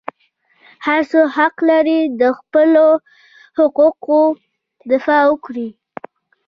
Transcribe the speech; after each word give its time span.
هر 0.85 1.01
څوک 1.11 1.27
حق 1.37 1.55
لري 1.69 1.99
د 2.21 2.23
خپلو 2.37 2.85
حقوقو 3.57 4.21
دفاع 4.91 5.23
وکړي. 5.31 5.69